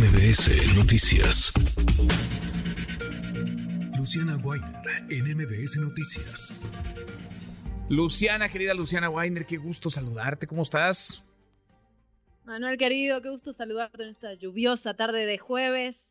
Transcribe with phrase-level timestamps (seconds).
[0.00, 1.52] MBS Noticias.
[3.98, 6.54] Luciana Weiner en MBS Noticias.
[7.90, 10.46] Luciana, querida Luciana Weiner, qué gusto saludarte.
[10.46, 11.22] ¿Cómo estás?
[12.46, 16.06] Manuel, querido, qué gusto saludarte en esta lluviosa tarde de jueves.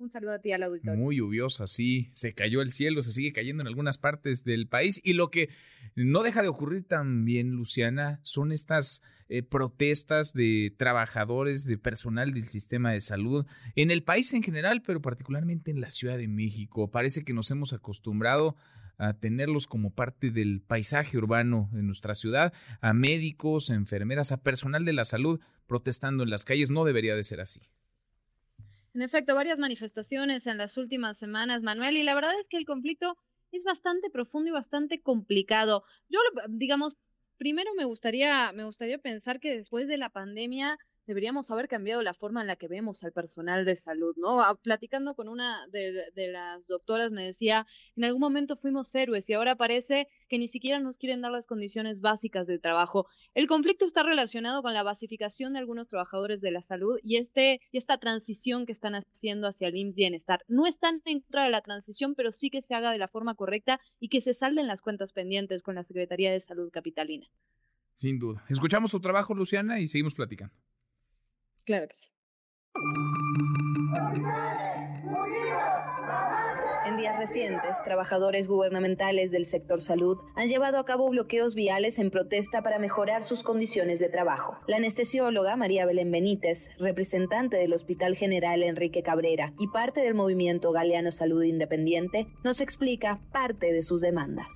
[0.00, 0.96] Un saludo a ti al auditorio.
[0.96, 2.10] Muy lluviosa, sí.
[2.12, 5.00] Se cayó el cielo, se sigue cayendo en algunas partes del país.
[5.02, 5.48] Y lo que
[5.96, 12.48] no deja de ocurrir también, Luciana, son estas eh, protestas de trabajadores, de personal del
[12.48, 13.44] sistema de salud
[13.74, 16.92] en el país en general, pero particularmente en la Ciudad de México.
[16.92, 18.54] Parece que nos hemos acostumbrado
[18.98, 24.42] a tenerlos como parte del paisaje urbano en nuestra ciudad, a médicos, a enfermeras, a
[24.42, 26.70] personal de la salud protestando en las calles.
[26.70, 27.62] No debería de ser así.
[28.98, 32.66] En efecto, varias manifestaciones en las últimas semanas, Manuel, y la verdad es que el
[32.66, 33.16] conflicto
[33.52, 35.84] es bastante profundo y bastante complicado.
[36.08, 36.96] Yo, digamos,
[37.36, 42.12] primero me gustaría, me gustaría pensar que después de la pandemia deberíamos haber cambiado la
[42.12, 44.42] forma en la que vemos al personal de salud, ¿no?
[44.42, 49.32] Ah, platicando con una de, las doctoras me decía, en algún momento fuimos héroes y
[49.32, 53.06] ahora parece que ni siquiera nos quieren dar las condiciones básicas de trabajo.
[53.32, 57.62] El conflicto está relacionado con la basificación de algunos trabajadores de la salud y, este,
[57.72, 60.44] y esta transición que están haciendo hacia el IMSS Bienestar.
[60.46, 63.34] No están en contra de la transición, pero sí que se haga de la forma
[63.34, 67.26] correcta y que se salden las cuentas pendientes con la Secretaría de Salud Capitalina.
[67.94, 68.44] Sin duda.
[68.48, 70.54] Escuchamos tu trabajo, Luciana, y seguimos platicando.
[71.68, 72.08] Claro que sí.
[76.86, 82.10] En días recientes, trabajadores gubernamentales del sector salud han llevado a cabo bloqueos viales en
[82.10, 84.56] protesta para mejorar sus condiciones de trabajo.
[84.66, 90.72] La anestesióloga María Belén Benítez, representante del Hospital General Enrique Cabrera y parte del movimiento
[90.72, 94.48] Galeano Salud Independiente, nos explica parte de sus demandas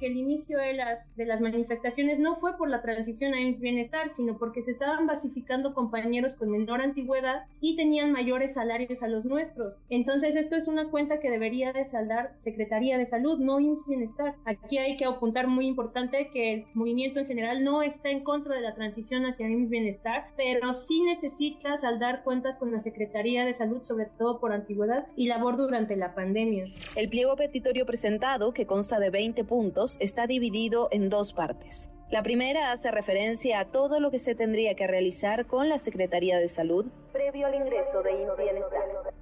[0.00, 3.60] que el inicio de las, de las manifestaciones no fue por la transición a IMSS
[3.60, 9.08] Bienestar, sino porque se estaban basificando compañeros con menor antigüedad y tenían mayores salarios a
[9.08, 9.74] los nuestros.
[9.90, 14.34] Entonces esto es una cuenta que debería de saldar Secretaría de Salud, no IMSS Bienestar.
[14.46, 18.54] Aquí hay que apuntar muy importante que el movimiento en general no está en contra
[18.54, 23.52] de la transición hacia IMSS Bienestar, pero sí necesita saldar cuentas con la Secretaría de
[23.52, 26.64] Salud, sobre todo por antigüedad y labor durante la pandemia.
[26.96, 31.90] El pliego petitorio presentado, que consta de 20 puntos, está dividido en dos partes.
[32.10, 36.38] La primera hace referencia a todo lo que se tendría que realizar con la Secretaría
[36.38, 38.10] de Salud previo al ingreso de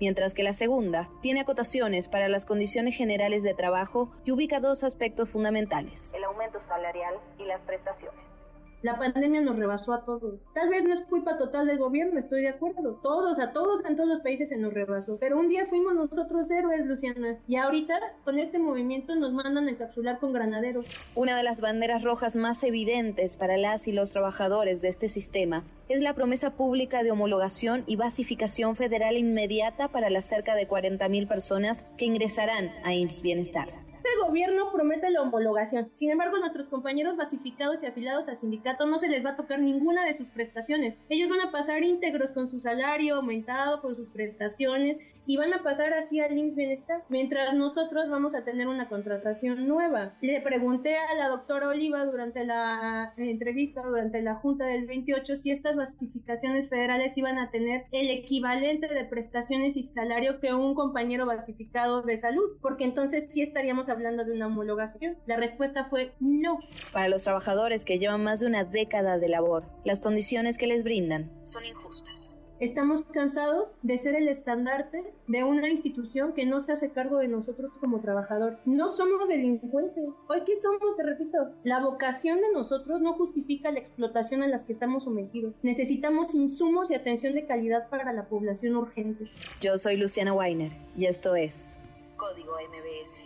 [0.01, 4.84] mientras que la segunda tiene acotaciones para las condiciones generales de trabajo y ubica dos
[4.84, 8.38] aspectos fundamentales, el aumento salarial y las prestaciones.
[8.83, 10.41] La pandemia nos rebasó a todos.
[10.55, 13.00] Tal vez no es culpa total del gobierno, estoy de acuerdo.
[13.03, 15.19] Todos, a todos en todos los países se nos rebasó.
[15.19, 17.39] Pero un día fuimos nosotros héroes, Luciana.
[17.49, 20.87] Y ahorita, con este movimiento, nos mandan a encapsular con granaderos.
[21.16, 25.65] Una de las banderas rojas más evidentes para las y los trabajadores de este sistema
[25.89, 31.27] es la promesa pública de homologación y basificación federal inmediata para las cerca de 40.000
[31.27, 33.88] personas que ingresarán a IMSS Bienestar.
[34.28, 35.89] Gobierno promete la homologación.
[35.94, 39.59] Sin embargo, nuestros compañeros basificados y afiliados al sindicato no se les va a tocar
[39.59, 40.97] ninguna de sus prestaciones.
[41.09, 45.62] Ellos van a pasar íntegros con su salario aumentado, con sus prestaciones y van a
[45.62, 50.15] pasar así al IMSS Bienestar, mientras nosotros vamos a tener una contratación nueva.
[50.22, 55.50] Le pregunté a la doctora Oliva durante la entrevista, durante la junta del 28, si
[55.50, 61.27] estas basificaciones federales iban a tener el equivalente de prestaciones y salario que un compañero
[61.27, 65.19] basificado de salud, porque entonces sí estaríamos hablando de una homologación.
[65.27, 66.59] La respuesta fue no.
[66.95, 70.84] Para los trabajadores que llevan más de una década de labor, las condiciones que les
[70.84, 72.38] brindan son injustas.
[72.61, 77.29] Estamos cansados de ser el estandarte de una institución que no se hace cargo de
[77.29, 78.59] nosotros como trabajador.
[78.67, 80.05] No somos delincuentes.
[80.29, 84.65] Hoy qué somos, te repito, la vocación de nosotros no justifica la explotación a las
[84.65, 85.55] que estamos sometidos.
[85.63, 89.31] Necesitamos insumos y atención de calidad para la población urgente.
[89.61, 91.77] Yo soy Luciana Weiner y esto es
[92.17, 93.23] Código MBS.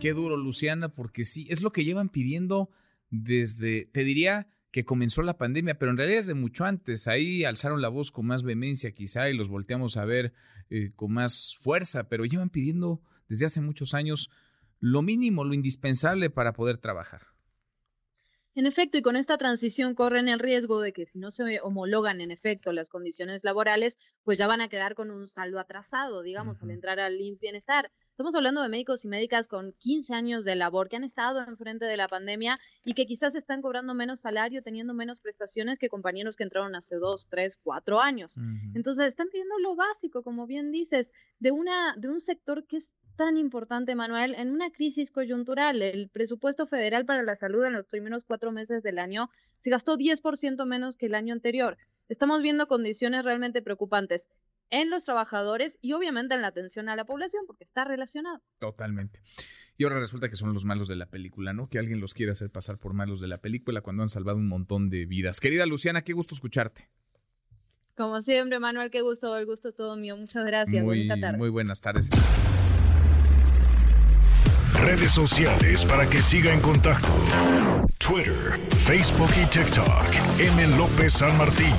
[0.00, 2.70] Qué duro, Luciana, porque sí, es lo que llevan pidiendo
[3.10, 7.08] desde, te diría, que comenzó la pandemia, pero en realidad es de mucho antes.
[7.08, 10.32] Ahí alzaron la voz con más vehemencia quizá y los volteamos a ver
[10.70, 14.30] eh, con más fuerza, pero llevan pidiendo desde hace muchos años
[14.78, 17.22] lo mínimo, lo indispensable para poder trabajar.
[18.54, 22.20] En efecto, y con esta transición corren el riesgo de que si no se homologan
[22.20, 26.60] en efecto las condiciones laborales, pues ya van a quedar con un saldo atrasado, digamos,
[26.62, 27.92] al entrar al IMSS Bienestar.
[28.20, 31.86] Estamos hablando de médicos y médicas con 15 años de labor que han estado enfrente
[31.86, 36.36] de la pandemia y que quizás están cobrando menos salario, teniendo menos prestaciones que compañeros
[36.36, 38.36] que entraron hace dos, tres, cuatro años.
[38.74, 42.92] Entonces están pidiendo lo básico, como bien dices, de una de un sector que es
[43.16, 45.80] tan importante, Manuel, en una crisis coyuntural.
[45.80, 49.30] El presupuesto federal para la salud en los primeros cuatro meses del año
[49.60, 51.78] se gastó 10% menos que el año anterior.
[52.10, 54.28] estamos viendo condiciones realmente preocupantes
[54.70, 58.40] en los trabajadores y obviamente en la atención a la población, porque está relacionado.
[58.58, 59.20] Totalmente.
[59.76, 61.68] Y ahora resulta que son los malos de la película, ¿no?
[61.68, 64.48] Que alguien los quiere hacer pasar por malos de la película cuando han salvado un
[64.48, 65.40] montón de vidas.
[65.40, 66.88] Querida Luciana, qué gusto escucharte.
[67.96, 70.16] Como siempre, Manuel, qué gusto, el gusto es todo mío.
[70.16, 70.82] Muchas gracias.
[70.84, 71.38] Muy, Bonita tarde.
[71.38, 72.08] Muy buenas tardes.
[74.74, 77.08] Redes sociales para que siga en contacto:
[77.98, 80.40] Twitter, Facebook y TikTok.
[80.40, 80.76] M.
[80.78, 81.74] López San Martín.